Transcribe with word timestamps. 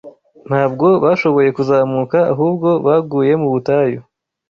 Ntabwo 0.47 0.87
bashoboye 1.03 1.49
kuzamuka, 1.57 2.17
ahubwo 2.33 2.69
baguye 2.85 3.31
mu 3.41 3.47
butayu. 3.53 3.99